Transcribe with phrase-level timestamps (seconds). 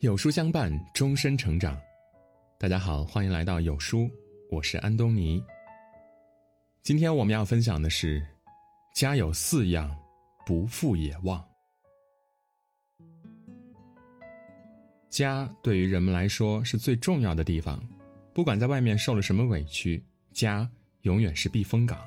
[0.00, 1.76] 有书相伴，终身成长。
[2.56, 4.08] 大家好，欢迎来到有书，
[4.48, 5.42] 我是安东尼。
[6.84, 8.24] 今天我们要分享的是：
[8.94, 9.92] 家有四样，
[10.46, 11.44] 不富也旺。
[15.10, 17.84] 家对于人们来说是最重要的地方，
[18.32, 20.70] 不管在外面受了什么委屈，家
[21.00, 21.98] 永远是避风港。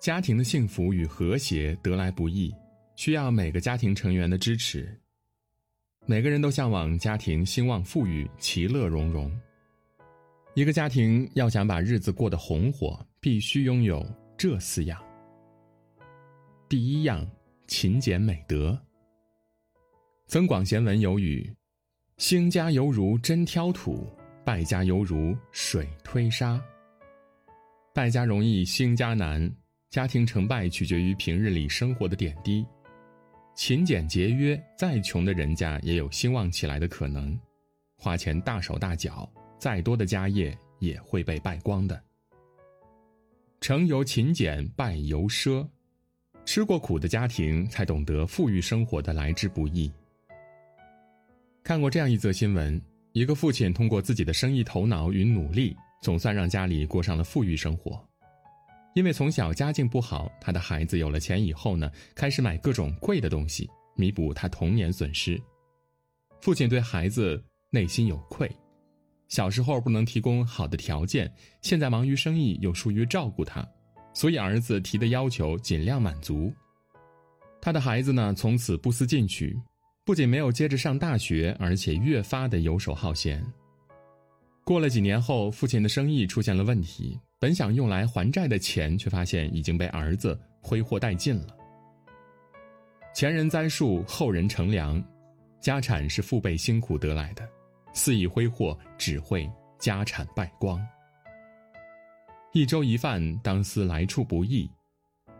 [0.00, 2.54] 家庭的幸福与和谐得来不易，
[2.94, 4.98] 需要每个家庭成员的支持。
[6.08, 9.28] 每个人都向往家庭兴旺、富裕、其乐融融。
[10.54, 14.06] 一个家庭要想把日子过得红火，必须拥有
[14.38, 15.02] 这四样。
[16.68, 17.28] 第一样，
[17.66, 18.70] 勤俭美德。
[20.28, 21.52] 《增广贤文》有语
[22.18, 24.06] ：“兴家犹如针挑土，
[24.44, 26.62] 败家犹如水推沙。”
[27.92, 29.52] 败家容易，兴家难。
[29.90, 32.64] 家庭成败取决于平日里生活的点滴。
[33.56, 37.34] 勤俭节约，再穷的人家也有兴旺起来的可能；
[37.96, 39.26] 花钱大手大脚，
[39.58, 42.00] 再多的家业也会被败光的。
[43.62, 45.66] 成由勤俭，败由奢。
[46.44, 49.90] 吃过苦的家庭才懂得富裕生活的来之不易。
[51.64, 52.80] 看过这样一则新闻：
[53.12, 58.06] 一个父亲通过自己的生意头脑与努力，总算让家里过上了富裕生活。
[58.96, 65.38] 因为从小家境不好，他的孩子有了钱以后呢，开始买各种贵的东西，弥补他童年损失。
[66.40, 68.50] 父亲对孩子内心有愧，
[69.28, 71.30] 小时候不能提供好的条件，
[71.60, 73.62] 现在忙于生意又疏于照顾他，
[74.14, 76.50] 所以儿子提的要求尽量满足。
[77.60, 79.54] 他的孩子呢，从此不思进取，
[80.06, 83.44] 不仅没有接着上大学，而且越发的游手好闲。
[84.64, 87.20] 过了几年后，父亲的生意出现了问题。
[87.38, 91.48] 本想用来还债的钱，却发现已经被儿子挥霍殆尽了。
[93.14, 95.02] 前人栽树，后人乘凉，
[95.60, 97.46] 家产是父辈辛苦得来的，
[97.92, 100.82] 肆意挥霍只会家产败光。
[102.52, 104.66] 一粥一饭，当思来处不易；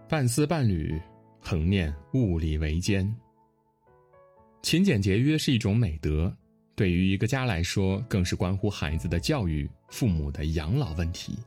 [0.07, 1.01] 半丝半缕，
[1.41, 3.11] 恒念物力维艰。
[4.61, 6.35] 勤俭节约是一种美德，
[6.75, 11.39] 对于一个家来说，更是关乎孩子的教育、父母的养老问题。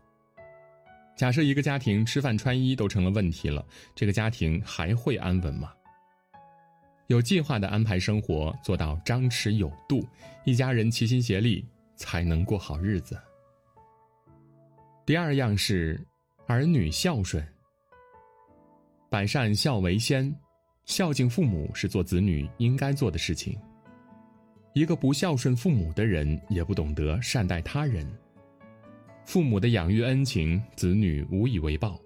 [1.19, 5.73] 假设一个家庭吃饭穿衣都成了问题了，这个家庭还会安稳吗？
[7.07, 10.07] 有计划的安排生活，做到张弛有度，
[10.45, 13.19] 一家人齐心协力，才能过好日子。
[15.05, 15.99] 第二样是
[16.47, 17.45] 儿女孝顺。
[19.09, 20.33] 百善孝为先，
[20.85, 23.59] 孝敬父母是做子女应该做的事情。
[24.71, 28.09] 一个不孝顺父母的人，也不懂得善待他人。
[29.29, 32.01] 父母的养育恩情，子女无以为报。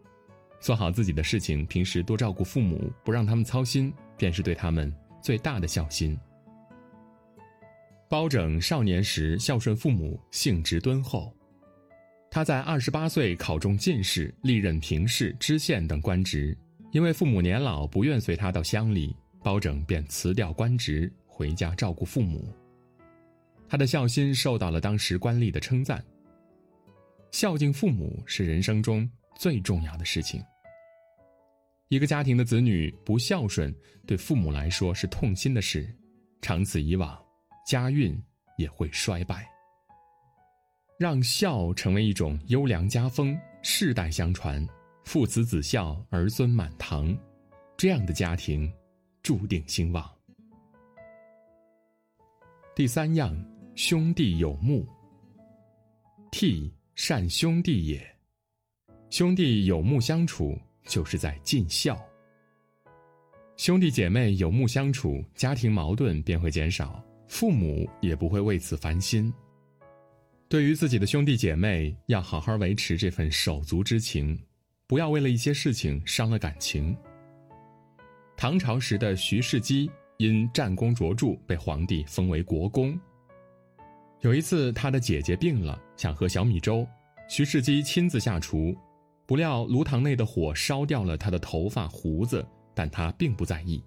[0.60, 6.20] 做好自己的事情，平时多照顾父母，不让他们操心，便是对他们最大的孝心。
[8.10, 11.34] 包拯少年时孝顺父母，性直敦厚。
[12.30, 16.54] 他在二十八岁考中进士，历任平氏、知县等官职。
[16.92, 22.54] 因为父母年老，不愿随他到乡里，包拯便辞掉官职，回家照顾父母。
[23.70, 26.04] 他的孝心受到了当时官吏的称赞。
[27.34, 30.40] 孝敬父母是人生中最重要的事情。
[31.88, 35.92] 一个家庭的子女不孝顺，对父母来说是痛心的事，
[36.44, 37.20] 长此以往，
[37.66, 38.16] 家运
[38.56, 39.50] 也会衰败。
[41.00, 44.66] 让孝成为一种优良家风，世代相传，
[45.04, 47.18] 父慈子孝，儿孙满堂，
[47.76, 48.72] 这样的家庭
[49.24, 50.08] 注定兴旺。
[52.76, 53.36] 第三样，
[53.74, 54.88] 兄弟有目。
[56.32, 56.72] 悌。
[56.96, 58.16] 善兄弟也，
[59.10, 60.56] 兄弟有目相处，
[60.86, 62.00] 就是在尽孝。
[63.58, 69.34] 兄弟姐妹有目相处，家庭矛盾便会减少，父母也不会为此烦心。
[70.48, 74.40] 对于自己的兄弟姐妹，要好好维持这份手足之情，
[74.86, 76.96] 不要为了一些事情伤了感情。
[78.38, 82.98] 唐朝时的徐世基因战功卓著，被皇帝封为国公。
[84.24, 86.88] 有一次，他的姐姐病了，想喝小米粥，
[87.28, 88.74] 徐世基亲自下厨，
[89.26, 93.84] 不料炉膛内的火烧掉了他的头发胡子，但他并不在意。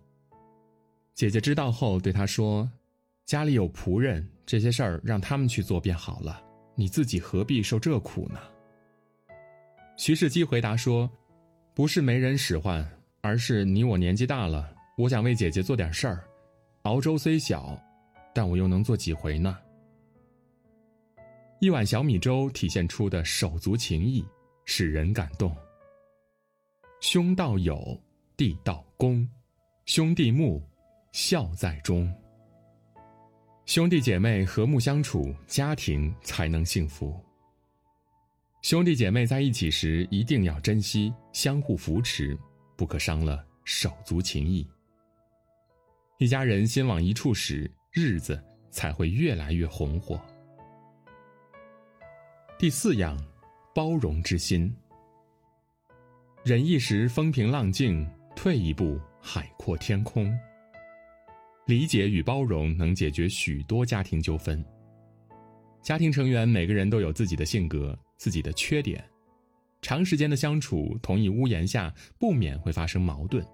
[1.14, 2.70] 姐姐知道后对他说
[3.24, 6.38] ：“家里有仆人，这些事儿让他们去做便好了，
[6.74, 8.38] 你自己何必受这苦呢？”
[9.96, 11.10] 徐世基回答说
[11.72, 12.86] ：“不是没人使唤，
[13.22, 16.22] 而是你我年纪大了，我想为姐姐做点事儿。
[16.82, 17.80] 熬粥虽小，
[18.34, 19.56] 但我又能做几回呢？”
[21.58, 24.22] 一碗小米粥体现出的手足情谊，
[24.66, 25.56] 使人感动。
[27.00, 27.98] 兄道友，
[28.36, 29.26] 弟道恭，
[29.86, 30.62] 兄弟睦，
[31.12, 32.12] 孝在中。
[33.64, 37.18] 兄弟姐妹和睦相处，家庭才能幸福。
[38.60, 42.38] 兄弟姐妹在一起时，一定要珍惜，相互扶持，
[42.76, 44.66] 不可伤了手足情谊。
[46.18, 50.20] 一家人心往一处使，日子才会越来越红火。
[52.58, 53.14] 第四样，
[53.74, 54.74] 包容之心。
[56.42, 60.34] 忍一时风平浪静，退一步海阔天空。
[61.66, 64.64] 理解与包容能解决许多家庭纠纷。
[65.82, 69.04] 家庭成员每个人都有自己的性格、自己的缺点，
[69.82, 73.46] 长时间的相处，同一屋檐下，不免会发生矛盾。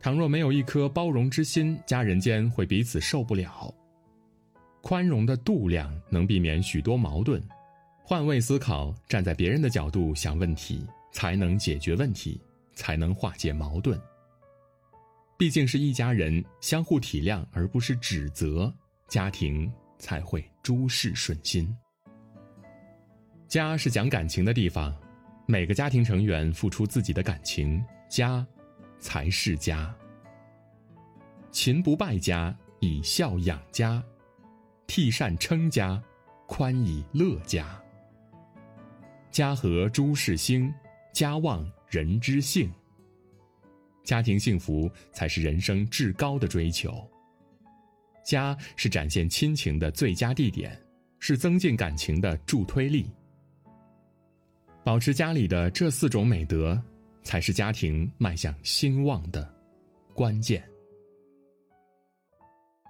[0.00, 3.72] 倘若没有一颗包容之心，家人间会彼此受不了。
[4.82, 7.40] 宽容的度量能避免许多矛盾。
[8.08, 12.40] 换位思考，站在别人的角度想问题，才能解决问题，
[12.72, 14.00] 才能化解矛盾。
[15.36, 18.72] 毕竟是一家人，相互体谅而不是指责，
[19.08, 19.68] 家庭
[19.98, 21.76] 才会诸事顺心。
[23.48, 24.96] 家是讲感情的地方，
[25.44, 28.46] 每个家庭成员付出自己的感情，家
[29.00, 29.92] 才是家。
[31.50, 34.00] 勤不败家，以孝养家；
[34.86, 36.00] 替善称家，
[36.46, 37.82] 宽以乐家。
[39.36, 40.72] 家和诸事兴，
[41.12, 42.72] 家旺人之幸。
[44.02, 47.06] 家庭幸福才是人生至高的追求。
[48.24, 50.74] 家是展现亲情的最佳地点，
[51.18, 53.10] 是增进感情的助推力。
[54.82, 56.82] 保持家里的这四种美德，
[57.22, 59.54] 才是家庭迈向兴旺的
[60.14, 60.66] 关键。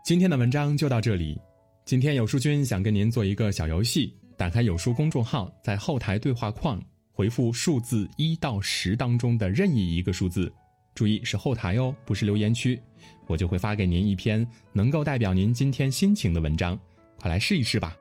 [0.04, 1.36] 今天的文章就到这里。
[1.84, 6.80] 今天有书君想跟您做一个小游戏，打开有书公众号，在后台对话框
[7.12, 10.52] 回复数字一到十当中的任意一个数字。
[10.94, 12.80] 注意是后台哦，不是留言区，
[13.26, 16.78] 我就会发给您一篇能够代表您今天心情的文章，
[17.18, 17.96] 快来试一试吧。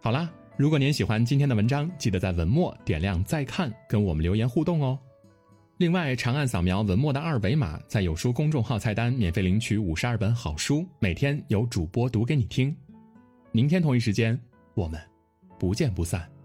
[0.00, 4.98] 好啦，如果您喜欢今天的文章，记得在文末点亮再看，跟我们留言互动哦。
[5.78, 12.74] 另外，长按扫描文末的二维码，在有书公众号菜单免费领取五十二本好书，每天有主播读给你听。
[13.52, 14.38] 明天同一时间，
[14.76, 15.00] 我们
[15.58, 16.35] 不见不散。